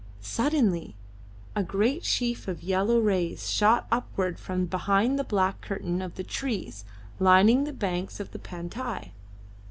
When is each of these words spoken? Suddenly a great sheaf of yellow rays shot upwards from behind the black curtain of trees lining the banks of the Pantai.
Suddenly 0.19 0.95
a 1.55 1.61
great 1.61 2.03
sheaf 2.03 2.47
of 2.47 2.63
yellow 2.63 2.99
rays 2.99 3.51
shot 3.51 3.85
upwards 3.91 4.41
from 4.41 4.65
behind 4.65 5.19
the 5.19 5.23
black 5.23 5.61
curtain 5.61 6.01
of 6.01 6.15
trees 6.25 6.85
lining 7.19 7.65
the 7.65 7.71
banks 7.71 8.19
of 8.19 8.31
the 8.31 8.39
Pantai. 8.39 9.11